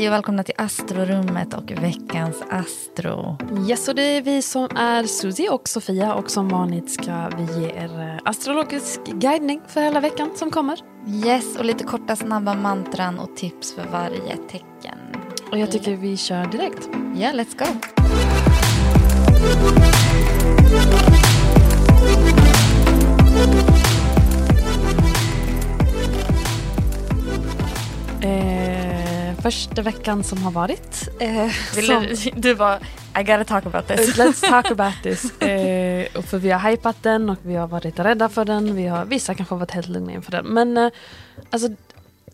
[0.00, 3.36] Hej och välkomna till Astrorummet och veckans Astro.
[3.68, 7.60] Yes, och det är vi som är Susie och Sofia och som vanligt ska vi
[7.60, 10.78] ge er eh, astrologisk guidning för hela veckan som kommer.
[11.26, 14.98] Yes, och lite korta snabba mantran och tips för varje tecken.
[15.50, 16.88] Och jag tycker vi kör direkt.
[16.92, 17.66] Ja, yeah, let's go.
[29.50, 31.08] Första veckan som har varit.
[31.20, 31.50] Eh,
[31.86, 32.06] som,
[32.36, 32.78] du, bara,
[33.20, 34.16] I gotta talk about this.
[34.18, 35.40] Let's talk about this.
[35.40, 38.74] Eh, och för vi har hypat den och vi har varit rädda för den.
[38.76, 40.46] Vi har, vissa kanske har varit helt lugna inför den.
[40.46, 40.90] Men eh,
[41.50, 41.68] alltså,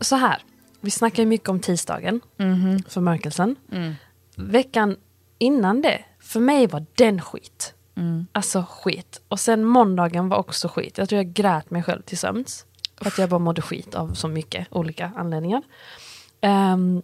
[0.00, 0.38] så här.
[0.80, 2.82] Vi snackar ju mycket om tisdagen, Mhm.
[2.88, 3.56] förmörkelsen.
[3.72, 3.94] Mm.
[4.36, 4.96] Veckan
[5.38, 7.74] innan det, för mig var den skit.
[7.96, 8.26] Mm.
[8.32, 9.20] Alltså skit.
[9.28, 10.98] Och sen måndagen var också skit.
[10.98, 12.64] Jag tror jag grät mig själv till sömns.
[12.98, 15.62] För att jag bara mådde skit av så mycket olika anledningar.
[16.40, 17.02] Ehm,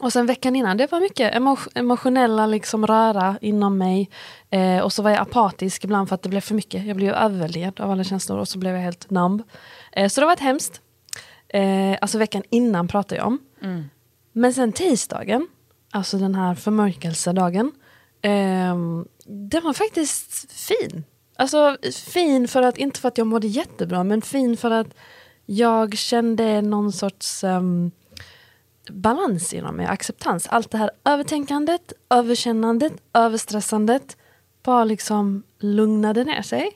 [0.00, 4.10] och sen veckan innan, det var mycket emo emotionella liksom röra inom mig.
[4.50, 6.86] Eh, och så var jag apatisk ibland för att det blev för mycket.
[6.86, 9.42] Jag blev överväldigad av alla känslor och så blev jag helt numb.
[9.92, 10.80] Eh, så det var ett hemskt.
[11.48, 13.38] Eh, alltså veckan innan pratar jag om.
[13.62, 13.84] Mm.
[14.32, 15.48] Men sen tisdagen,
[15.90, 17.72] alltså den här förmörkelsedagen.
[18.22, 21.04] ehm, den var faktiskt fin.
[21.36, 24.94] Alltså fin för att, inte för att jag mådde jättebra, men fin för att
[25.46, 27.90] jag kände någon sorts ehm,
[28.90, 30.46] balans inom mig, acceptans.
[30.48, 34.16] Allt det här övertänkandet, överkännandet, överstressandet
[34.62, 36.70] bara liksom lugnade ner sig.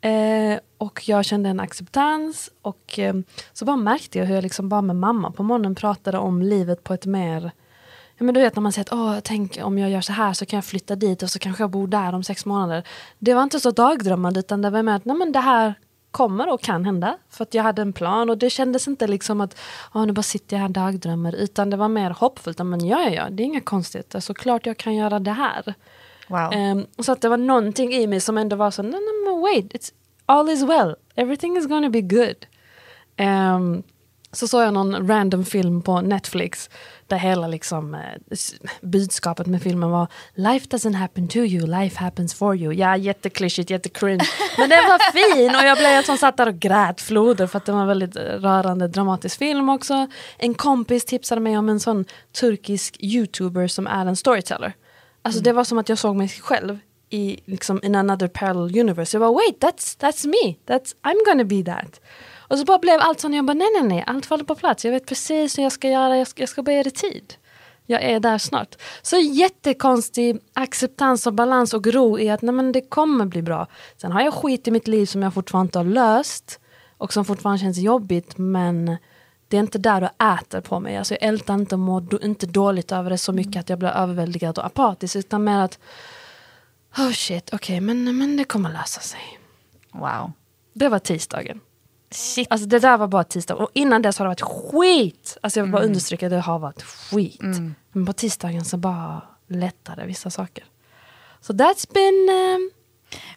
[0.00, 3.14] Eh, och jag kände en acceptans och eh,
[3.52, 6.84] så bara märkte jag hur jag liksom bara med mamma på morgonen pratade om livet
[6.84, 7.52] på ett mer
[8.18, 10.32] Ja, men du vet när man säger att Åh, tänk om jag gör så här
[10.32, 12.82] så kan jag flytta dit och så kanske jag bor där om sex månader.
[13.18, 15.74] Det var inte så dagdrömmande utan det var mer att nej, men det här
[16.12, 17.18] kommer och kan hända.
[17.30, 19.58] För att jag hade en plan och det kändes inte liksom att
[19.94, 21.34] Åh, nu bara sitter jag här och dagdrömmer.
[21.34, 22.58] Utan det var mer hoppfullt.
[22.58, 24.20] Men ja, ja, ja, det är inga konstigheter.
[24.20, 25.74] Såklart jag kan göra det här.
[26.28, 26.52] Wow.
[26.52, 29.40] Ehm, så att det var någonting i mig som ändå var så, nej, nej men
[29.40, 29.92] wait, it's,
[30.26, 32.46] all is well, everything is gonna be good.
[33.16, 33.82] Ehm,
[34.32, 36.70] så såg jag någon random film på Netflix
[37.06, 38.00] där hela liksom, eh,
[38.80, 42.72] budskapet med filmen var Life doesn't happen to you, life happens for you.
[42.72, 44.24] Ja, jätteklyschigt, jättecringe.
[44.58, 47.66] Men den var fin och jag blev som satt där och grät floder för att
[47.66, 50.06] det var en väldigt rörande dramatisk film också.
[50.38, 52.04] En kompis tipsade mig om en sån
[52.40, 54.72] turkisk youtuber som är en storyteller.
[55.22, 56.78] Alltså det var som att jag såg mig själv
[57.10, 59.16] i liksom in another parallel universe.
[59.16, 62.00] Jag bara wait, that's, that's me, that's, I'm gonna be that.
[62.52, 64.84] Och så bara blev allt sånt, jag bara nej nej nej, allt faller på plats.
[64.84, 67.34] Jag vet precis hur jag ska göra, jag ska, jag ska bara ge det tid.
[67.86, 68.76] Jag är där snart.
[69.02, 73.66] Så jättekonstig acceptans och balans och ro i att nej men det kommer bli bra.
[73.96, 76.60] Sen har jag skit i mitt liv som jag fortfarande inte har löst
[76.98, 78.96] och som fortfarande känns jobbigt men
[79.48, 80.96] det är inte där och äter på mig.
[80.96, 83.78] Alltså jag ältar inte och mår do- inte dåligt över det så mycket att jag
[83.78, 85.78] blir överväldigad och apatisk utan mer att
[86.98, 89.38] oh shit, okej men, men det kommer lösa sig.
[89.92, 90.32] Wow.
[90.72, 91.60] Det var tisdagen.
[92.14, 92.46] Shit.
[92.50, 93.54] Alltså det där var bara tisdag.
[93.54, 95.36] Och innan dess har det varit skit.
[95.40, 97.40] Alltså jag vill bara understryka att det har varit skit.
[97.92, 100.64] Men på tisdagen så bara lättade vissa saker.
[101.40, 102.28] Så that's been...
[102.28, 102.70] ehm,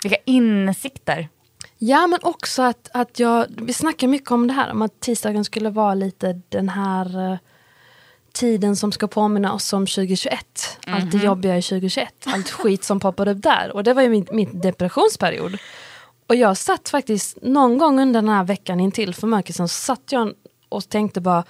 [0.04, 1.30] Vilka insikter.
[1.78, 3.46] ja men också att, att jag...
[3.58, 4.72] Vi snackar mycket om det här.
[4.72, 7.38] Om att tisdagen skulle vara lite den här eh,
[8.34, 10.78] tiden som ska påminna oss om 2021.
[10.88, 12.14] Allt det jobbiga i 2021.
[12.26, 13.72] Allt skit som poppade upp där.
[13.76, 15.58] Och det var ju min, min depressionsperiod.
[16.28, 20.34] Och jag satt faktiskt någon gång under den här veckan intill förmörkelsen så satt jag
[20.70, 21.44] och tänkte bara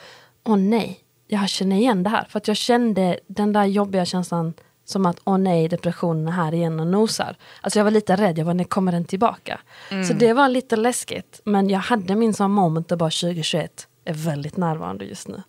[0.43, 2.25] åh nej, jag känner igen det här.
[2.29, 4.53] För att jag kände den där jobbiga känslan
[4.85, 7.35] som att åh nej, depressionen är här igen och nosar.
[7.61, 9.59] Alltså jag var lite rädd, jag var när kommer den tillbaka?
[10.07, 11.41] Så det var lite läskigt.
[11.45, 15.43] Men jag hade min sån moment där bara 2021 är väldigt närvarande just nu.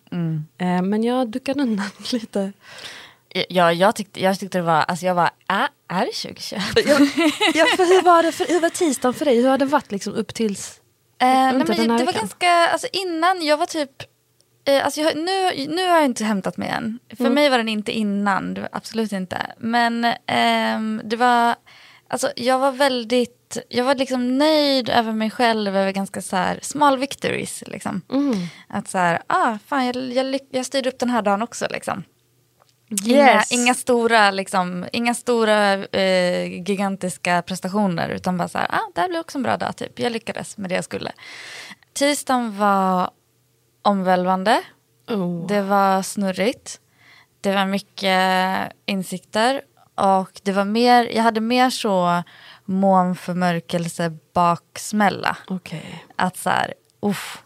[0.57, 2.51] Eh, men jag duckade undan lite.
[3.49, 6.63] Ja, jag, tyckte, jag tyckte det var, alltså jag var, är, är det 2021?
[7.55, 9.41] Ja, för hur, var det för, hur var tisdagen för dig?
[9.41, 10.81] Hur har det varit liksom upp tills
[11.19, 13.91] Eh, nej, men det var ganska, alltså innan, jag var typ,
[14.65, 16.99] eh, alltså jag, nu, nu har jag inte hämtat mig än.
[17.17, 19.37] För mig var den inte innan, absolut inte.
[19.57, 21.55] Men ehm, det var,
[22.07, 23.33] alltså jag var väldigt
[23.69, 27.63] jag var liksom nöjd över mig själv över ganska så här small victories.
[27.67, 28.01] Liksom.
[28.11, 28.33] Mm.
[28.67, 32.03] Att så här, ah, fan jag, jag, jag styrde upp den här dagen också liksom.
[32.89, 33.51] Inga, Yes.
[33.51, 39.09] inga stora, liksom, inga stora eh, gigantiska prestationer utan bara så här, ah, det här
[39.09, 39.99] blev också en bra dag typ.
[39.99, 41.11] Jag lyckades med det jag skulle.
[41.93, 43.09] Tisdagen var
[43.81, 44.61] omvälvande.
[45.07, 45.47] Oh.
[45.47, 46.79] Det var snurrigt.
[47.41, 49.61] Det var mycket insikter.
[49.95, 52.23] Och det var mer, jag hade mer så
[52.65, 55.37] månförmörkelse baksmälla.
[55.47, 56.05] Okej.
[56.15, 57.43] Att så här, uff,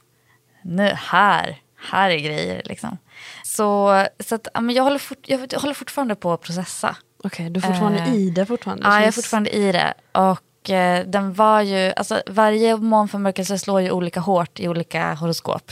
[0.61, 2.97] nu här, här är grejer liksom.
[3.43, 6.95] Så, så att, men jag, håller fort, jag håller fortfarande på att processa.
[7.23, 8.83] Okej, du är fortfarande Eh, i det fortfarande?
[8.87, 9.93] Ja, jag är fortfarande i det.
[10.11, 15.71] Och eh, den var ju, alltså varje månförmörkelse slår ju olika hårt i olika horoskop.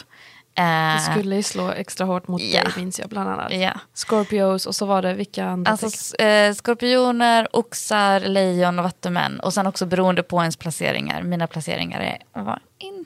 [0.57, 2.63] Eh, Det skulle ju slå extra hårt mot Ja.
[2.63, 3.53] dig minns jag bland annat.
[3.53, 3.71] ja.
[3.93, 9.39] Scorpios och så var det vilka andra Alltså eh, skorpioner, oxar, lejon och vattumän.
[9.39, 11.23] Och sen också beroende på ens placeringar.
[11.23, 12.98] Mina placeringar är, var inte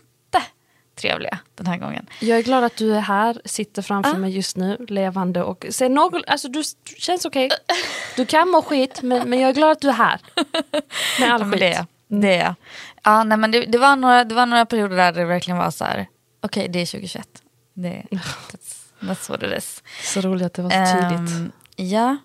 [0.96, 2.06] trevliga den här gången.
[2.20, 4.18] Jag är glad att du är här, sitter framför Ah.
[4.18, 6.64] mig just nu, levande och ser något, alltså du
[6.98, 7.50] känns okej.
[8.16, 10.22] Du kan må skit, men, men jag är glad att du är här.
[11.20, 11.60] Med all Ja, skit.
[11.60, 11.86] det.
[12.08, 12.56] Det är jag.
[13.04, 15.72] Ja, nej, men det, det, var några, det var några perioder där det verkligen var
[15.72, 16.08] så här,
[16.42, 17.28] okej det är 2021.
[17.74, 19.84] Det, that's, that's what it is.
[20.04, 20.76] Så roligt att det var så.
[21.16, 22.18] Ehm, ja.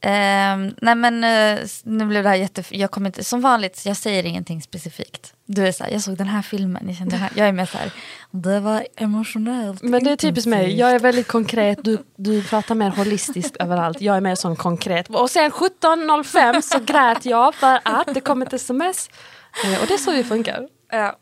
[0.00, 2.64] Ehm, nej men s- nu blev det här jätte...
[2.70, 5.33] Jag kommer inte, som vanligt, jag säger ingenting specifikt.
[5.46, 7.30] Du är så här, jag såg den här filmen, jag, kände den här.
[7.34, 7.90] jag är mer så här,
[8.30, 9.82] det var emotionellt.
[9.82, 13.56] Men det är typiskt mig, intensivt." jag är väldigt konkret, du, du pratar mer holistiskt
[13.56, 14.00] överallt.
[14.00, 15.08] Jag är mer sån konkret.
[15.10, 19.08] Och sen 17.05 så grät jag för att det kom ett sms.
[19.64, 20.68] Eh, Och det är så vi funkar.
[20.92, 21.16] Ja.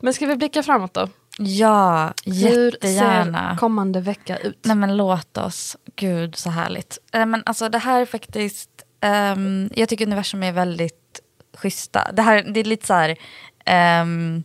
[0.00, 1.08] Men ska vi blicka framåt då?
[1.38, 2.32] Ja, Hur
[2.70, 3.50] jättegärna.
[3.50, 4.58] ser kommande vecka ut?
[4.62, 6.98] Nej men låt oss, gud så härligt.
[7.12, 8.70] Nej, men alltså det här är faktiskt,
[9.00, 11.20] ehm, jag tycker universum är väldigt
[11.56, 12.12] schyssta.
[12.12, 13.16] Det här, det är lite så här,
[13.64, 14.42] ehm,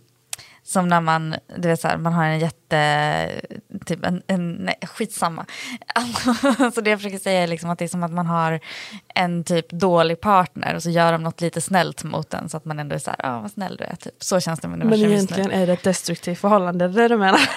[0.69, 3.41] som när man, du vet så här, man har en jätte,
[3.85, 5.45] typ en, en nej skitsamma.
[6.73, 8.59] så det jag försöker säga är liksom att det är som att man har
[9.15, 12.65] en typ dålig partner och så gör de något lite snällt mot den så att
[12.65, 14.23] man ändå är så här, ja vad snäll du är, typ.
[14.23, 17.17] Så känns det med Men egentligen är det ett destruktivt förhållande, det är det du
[17.17, 17.49] menar?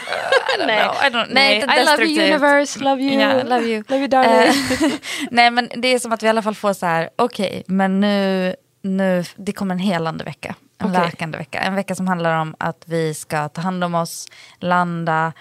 [0.66, 3.84] Nej, I don't, nej, inte I love you universe, love you, Ja, love you.
[3.88, 4.32] love you darling.
[4.32, 4.92] Eh,
[5.30, 8.00] Nej men det är som att vi i alla fall får så här, okej men
[8.00, 10.54] nu, nu, det kommer en helande vecka.
[10.82, 11.00] En Okej.
[11.04, 11.60] läkande vecka.
[11.60, 15.32] En vecka som handlar om att vi ska ta hand om oss, landa.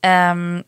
[0.00, 0.62] ehm,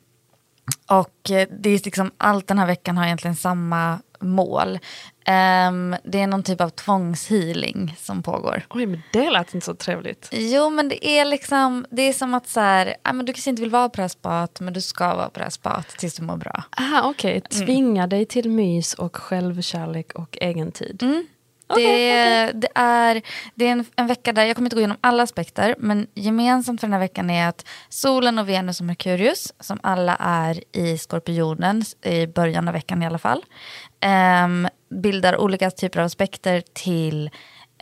[0.90, 1.20] och
[1.60, 4.78] det är liksom, allt den här veckan har egentligen samma mål.
[5.26, 8.62] Ehm, det är någon typ av tvångshealing som pågår.
[8.70, 10.28] Oj, men det lät inte så trevligt.
[10.32, 13.50] Jo men det är liksom, det är som att så här, ah, men du kanske
[13.50, 15.88] inte vill vara på det här spat men du ska vara på det här spat
[15.88, 16.64] tills du mår bra.
[16.78, 17.42] Aha, okej.
[17.50, 17.66] Mm.
[17.66, 21.02] Tvinga dig till mys och självkärlek och egentid.
[21.02, 21.26] Mm.
[21.76, 23.22] Det, det är,
[23.54, 26.80] det är en, en vecka där, jag kommer inte gå igenom alla aspekter, men gemensamt
[26.80, 30.98] för den här veckan är att solen och Venus och Merkurius, som alla är i
[30.98, 33.44] skorpionen i början av veckan i alla fall,
[34.00, 37.30] ehm, bildar olika typer av aspekter till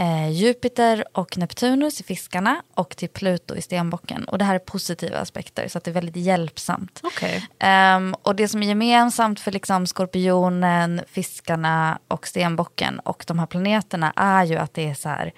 [0.01, 4.25] eh, Jupiter och Neptunus i fiskarna och till Pluto i stenbocken.
[4.25, 7.01] Och det här är positiva aspekter, så det är väldigt hjälpsamt.
[7.03, 7.49] Okej.
[7.59, 13.47] Ehm, och det som är gemensamt för liksom skorpionen, fiskarna och stenbocken och de här
[13.47, 15.33] planeterna är ju att det är så här,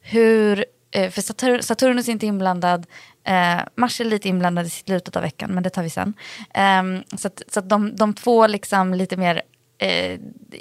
[0.00, 2.86] hur, eh, för Satur- Saturnus är inte inblandad,
[3.24, 6.14] eh, Mars är lite inblandad i slutet av veckan, men det tar vi sen.
[6.54, 9.42] Ehm, så att, så att de, de två liksom lite mer
[9.78, 10.18] eh,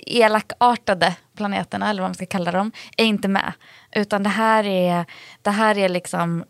[0.08, 3.54] elakartade planeterna, eller vad man ska kalla dem, är inte med.
[3.92, 5.06] Utan det här är,
[5.42, 6.44] det här är liksom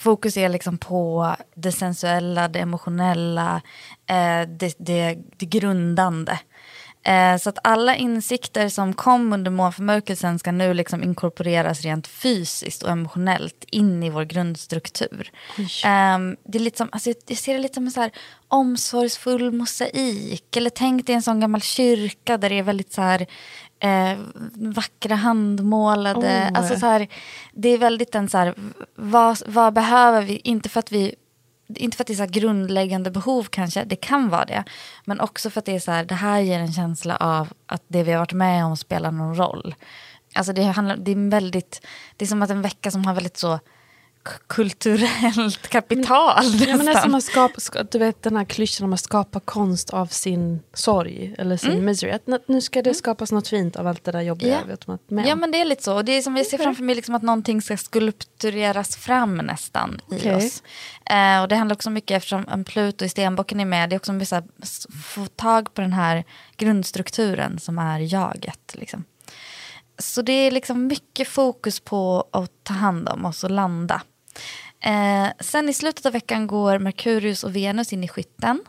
[0.00, 3.62] Fokus är liksom på det sensuella, det emotionella,
[4.06, 6.38] eh, det, det, det grundande.
[7.02, 12.82] Eh, så att alla insikter som kom under månförmörkelsen ska nu liksom inkorporeras rent fysiskt
[12.82, 15.32] och emotionellt in i vår grundstruktur.
[15.84, 18.10] Ehm, det är lite som, alltså, jag ser det lite som en så här
[18.48, 20.56] omsorgsfull mosaik.
[20.56, 23.26] Eller tänk dig en sån gammal kyrka där det är väldigt så här,
[23.80, 24.18] eh,
[24.54, 26.50] vackra handmålade.
[26.52, 26.58] Oh.
[26.58, 27.08] Alltså så här,
[27.52, 28.54] det är väldigt en så här,
[28.94, 30.36] vad, vad behöver vi?
[30.36, 31.14] Inte för att vi
[31.76, 34.64] inte för att det är så grundläggande behov kanske, det kan vara det.
[35.04, 37.82] Men också för att det är så här, det här ger en känsla av att
[37.88, 39.74] det vi har varit med om spelar någon roll.
[40.34, 43.36] Alltså det, handlar, det är väldigt, det är som att en vecka som har väldigt
[43.36, 43.58] så
[44.46, 46.44] kulturellt kapital.
[46.44, 47.02] Ja, men det är nästan.
[47.02, 50.60] som att skapa, ska, du vet den här klyschan om att skapa konst av sin
[50.74, 51.84] sorg eller sin Mm.
[51.84, 52.10] misery.
[52.10, 54.58] Att nu- ska det skapas något fint av allt det där jobbiga Ja.
[54.66, 55.94] vi varit med Ja men det är lite så.
[55.94, 60.00] Och det är som jag ser framför mig liksom att någonting ska skulptureras fram nästan
[60.10, 60.34] i Okej.
[60.34, 60.62] oss.
[61.10, 63.90] Eh, och det handlar också mycket eftersom en Pluto i stenbocken är med.
[63.90, 64.44] Det är också mycket så här,
[65.02, 66.24] få tag på den här
[66.56, 68.74] grundstrukturen som är jaget.
[68.74, 69.04] Liksom.
[69.98, 74.02] så det är liksom mycket fokus på att ta hand om oss och landa.
[74.80, 78.60] Eh, sen i slutet av veckan går Merkurius och Venus in i skytten.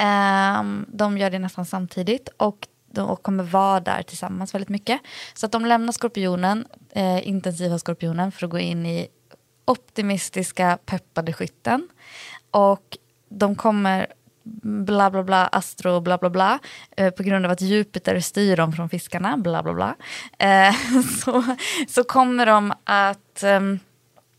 [0.00, 5.00] Eh, de gör det nästan samtidigt och de kommer vara där tillsammans väldigt mycket.
[5.34, 9.08] Så att de lämnar skorpionen, eh, intensiva skorpionen för att gå in i
[9.64, 11.88] optimistiska peppade skytten.
[12.50, 12.96] Och
[13.28, 14.06] de kommer
[14.62, 16.58] bla bla bla, astro bla bla bla,
[16.96, 19.96] eh, på grund av att Jupiter styr dem från fiskarna, bla bla bla,
[20.38, 20.74] eh,
[21.24, 21.44] så,
[21.88, 23.60] så kommer de att eh,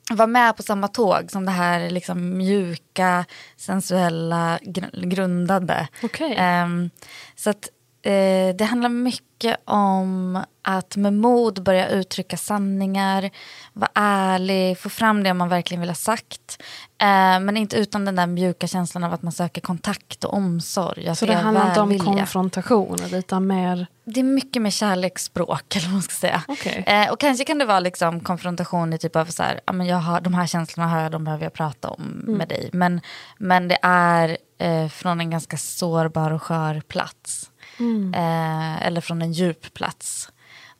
[0.10, 3.26] vara med på samma tåg som det här liksom mjuka,
[3.58, 5.88] sensuella, gr grundade.
[6.04, 6.34] Okay.
[6.38, 6.90] Ehm,
[7.36, 7.70] så att
[8.02, 13.30] eh, det handlar mycket om att med mod börja uttrycka sanningar,
[13.74, 16.62] vara ärlig, få fram det man verkligen vill ha sagt.
[17.02, 21.16] Eh, men inte utan den där mjuka känslan av att man söker kontakt och omsorg.
[21.16, 23.88] Så det handlar inte om konfrontationer utan mer?
[24.04, 26.44] Det är mycket mer kärleksspråk eller vad man ska säga.
[26.48, 26.84] Okay.
[26.86, 29.88] Eh, och kanske kan det vara liksom konfrontation i typ av så här, ja, men
[29.88, 32.38] jag har, de här känslorna har jag, de behöver jag prata om mm.
[32.38, 32.70] med dig.
[32.74, 33.02] Men,
[33.38, 37.49] men det är eh, från en ganska sårbar och skör plats.
[37.80, 38.14] Mm.
[38.14, 40.32] Eh, eller från en djup plats.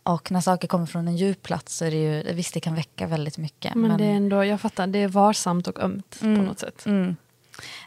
[0.04, 2.76] Och när saker kommer från en djup plats så är det ju, visst det kan
[2.76, 3.76] väcka väldigt mycket.
[3.76, 3.98] Men, men...
[3.98, 6.40] det är ändå, jag fattar, det är varsamt och ömt mm.
[6.40, 6.86] på något sätt.
[6.86, 7.16] Mm.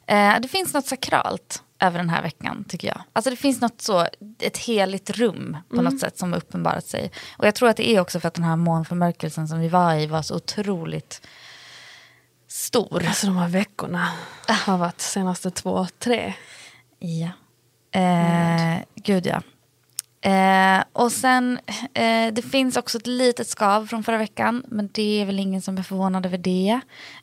[0.07, 3.03] Eh, det finns något sakralt över den här veckan tycker jag.
[3.13, 4.07] Alltså det finns något så,
[4.39, 5.85] ett heligt rum på mm.
[5.85, 7.13] något sätt som har uppenbarat sig.
[7.37, 9.95] Och jag tror att det är också för att den här månförmörkelsen som vi var
[9.95, 11.27] i var så otroligt
[12.49, 13.05] stor.
[13.07, 14.09] Alltså de här veckorna
[14.49, 16.35] har varit senaste två, tre.
[16.99, 17.29] Ja.
[17.93, 19.43] Eh, gud ja.
[20.31, 21.59] Eh, och sen,
[21.95, 25.63] eh, det finns också ett litet skav från förra veckan, men det är väl ingen
[25.63, 26.81] som är förvånad över det.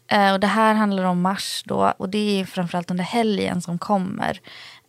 [0.07, 3.79] Eh, och det här handlar om mars då, och det är framförallt under helgen som
[3.79, 4.39] kommer.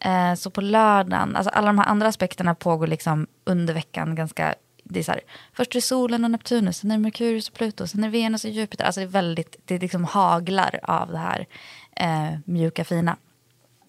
[0.01, 4.55] Eh, så på lördagen, alltså alla de här andra aspekterna pågår liksom under veckan ganska
[4.85, 5.21] det är så här,
[5.53, 8.13] först är det solen och Neptunus, sen är det Merkurius och Pluto, sen är det
[8.13, 8.85] Venus och Jupiter.
[8.85, 11.47] Alltså det är väldigt, det liksom haglar av det här
[11.97, 13.17] eh, mjuka fina.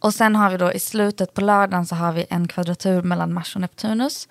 [0.01, 3.33] Och sen har vi då i slutet på lördagen så har vi en kvadratur mellan
[3.33, 4.27] Mars och Neptunus.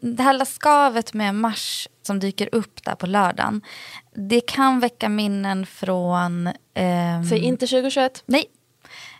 [0.00, 3.62] Det här skavet med Mars som dyker upp där på lördagen,
[4.14, 6.50] det kan väcka minnen från...
[6.74, 7.24] Ehm...
[7.24, 8.22] Säg inte 2021.
[8.26, 8.44] Nej,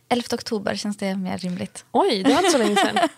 [0.09, 1.85] 11 oktober känns det mer rimligt.
[1.93, 2.99] Oj, det var inte så länge sedan.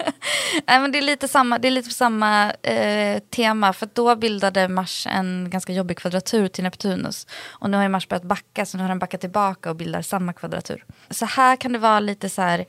[0.67, 3.73] Nej, men det är lite samma, det är lite samma eh, tema.
[3.73, 7.27] För då bildade Mars en ganska jobbig kvadratur till Neptunus.
[7.43, 10.33] Och nu har Mars börjat backa, så nu har den backat tillbaka och bildar samma
[10.33, 10.85] kvadratur.
[11.11, 12.65] Så här kan det vara lite så här,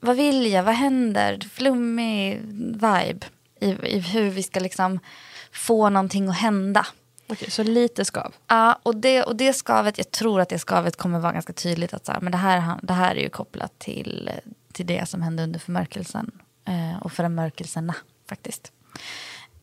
[0.00, 1.40] vad vill jag, vad händer?
[1.52, 2.40] Flummig
[2.72, 3.26] vibe
[3.60, 5.00] i, i hur vi ska liksom
[5.52, 6.86] få någonting att hända.
[7.30, 8.34] Okej, så lite skav?
[8.46, 11.94] Ja, och det, och det skavet, jag tror att det skavet kommer vara ganska tydligt
[11.94, 14.30] att så här, men det här, det här är ju kopplat till,
[14.72, 16.30] till det som hände under förmörkelsen
[16.64, 17.94] eh, och förmörkelserna
[18.28, 18.72] faktiskt.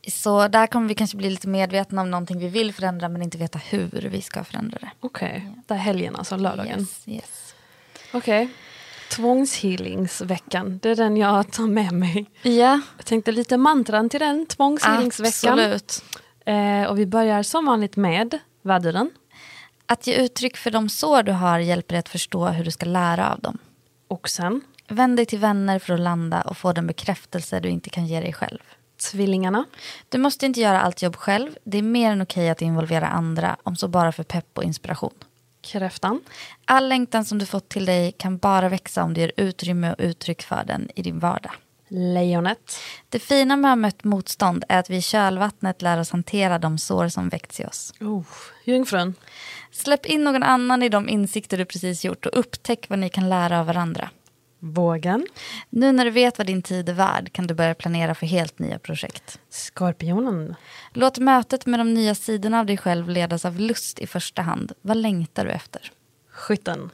[0.08, 3.38] Så där kommer vi kanske bli lite medvetna om någonting vi vill förändra men inte
[3.38, 4.92] veta hur vi ska förändra det.
[5.00, 5.42] Okej, okay.
[5.56, 5.62] ja.
[5.68, 6.80] där helgen alltså, lördagen?
[6.80, 7.56] Yes, yes.
[8.14, 8.44] Okej.
[8.44, 8.56] Okay.
[9.10, 12.26] Tvångshealingsveckan, det är den jag tar med mig.
[12.42, 12.82] Ja.
[12.98, 15.60] Jag tänkte lite mantran till den, tvångshealingsveckan.
[15.60, 16.04] Absolut.
[16.46, 19.12] Eh, och vi börjar som vanligt med väduren.
[19.86, 22.86] Att ge uttryck för de sår du har hjälper dig att förstå hur du ska
[22.86, 23.58] lära av dem.
[24.08, 24.62] Och sen?
[24.88, 28.20] Vänd dig till vänner för att landa och få den bekräftelse du inte kan ge
[28.20, 28.60] dig själv.
[29.12, 29.66] Tvillingarna.
[30.10, 31.58] Du måste inte göra allt jobb själv.
[31.64, 35.14] Det är mer än okej att involvera andra, om så bara för pepp och inspiration.
[35.62, 36.22] Kräftan.
[36.66, 40.00] All längtan som du fått till dig kan bara växa om du ger utrymme och
[40.00, 41.52] uttryck för den i din vardag.
[41.96, 42.80] Lejonet.
[43.10, 46.60] Det fina med att ha mött motstånd är att vi i kölvattnet lär oss hantera
[46.60, 47.94] de sår som väckts i oss.
[48.00, 48.26] Oh,
[48.66, 49.14] jungfrun.
[49.72, 53.30] Släpp in någon annan i de insikter du precis gjort och upptäck vad ni kan
[53.30, 54.10] lära av varandra.
[54.60, 55.28] Vågen.
[55.70, 58.60] Nu när du vet vad din tid är värd kan du börja planera för helt
[58.60, 59.40] nya projekt.
[59.50, 60.56] Skorpionen.
[60.94, 64.72] Låt mötet med de nya sidorna av dig själv ledas av lust i första hand.
[64.82, 65.92] Vad längtar du efter?
[66.36, 66.90] Skytten.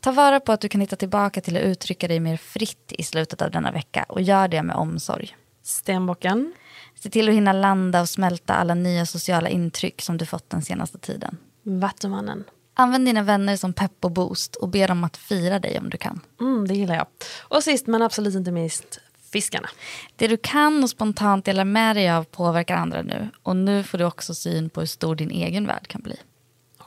[0.00, 3.02] Ta vara på att du kan hitta tillbaka till att uttrycka dig mer fritt i
[3.02, 5.36] slutet av denna vecka och gör det med omsorg.
[5.62, 6.52] Stenbocken.
[6.94, 10.62] Se till att hinna landa och smälta alla nya sociala intryck som du fått den
[10.62, 11.38] senaste tiden.
[11.62, 12.44] Vattumannen.
[12.74, 15.96] Använd dina vänner som pepp och boost och be dem att fira dig om du
[15.96, 16.20] kan.
[16.40, 17.06] Mm, det gillar jag.
[17.40, 19.00] Och sist men absolut inte minst,
[19.32, 19.68] fiskarna.
[20.16, 23.28] Det du kan och spontant delar med dig av påverkar andra nu.
[23.42, 26.16] Och nu får du också syn på hur stor din egen värld kan bli.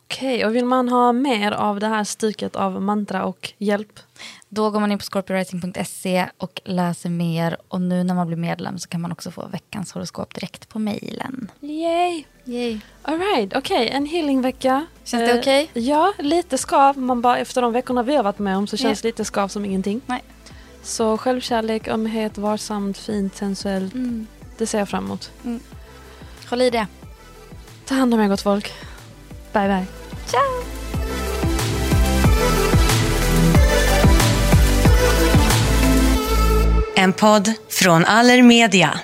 [0.08, 4.00] Okej, och vill man ha mer av det här stycket av mantra och hjälp?
[4.50, 7.58] Då går man in på scorpiowriting.se och läser mer.
[7.68, 10.80] Och nu när man blir medlem så kan man också få veckans horoskop direkt på
[10.80, 11.52] mejlen.
[11.62, 12.24] Yay!
[12.46, 12.80] Yay.
[13.02, 13.88] All right, okej, okay.
[13.88, 14.86] en healingvecka.
[15.04, 15.64] Känns det eh, okej?
[15.72, 15.84] Okay?
[15.84, 16.98] Ja, lite skav.
[16.98, 19.10] Man bara, efter de veckorna vi har varit med om så känns yeah.
[19.10, 20.02] lite skav som ingenting.
[20.06, 20.24] Nej.
[20.84, 23.94] Så självkärlek, ömhet, varsamt, fint, sensuellt.
[23.94, 24.28] Mm.
[24.58, 25.32] Det ser jag fram emot.
[25.44, 25.60] Mm.
[26.50, 26.88] Håll i det.
[27.86, 28.74] Ta hand om er gott folk.
[29.56, 29.88] Bye bye.
[30.28, 30.64] Ciao!
[36.96, 39.00] En podd från Allermedia.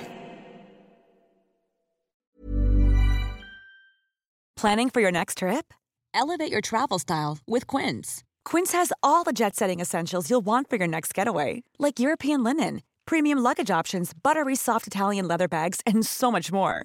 [4.60, 5.74] Planning for your next trip?
[6.14, 8.22] Elevate your travel style with Quince.
[8.44, 12.44] Quince has all the jet setting essentials you'll want for your next getaway, like European
[12.44, 16.84] linen, premium luggage options, buttery soft Italian leather bags, and so much more.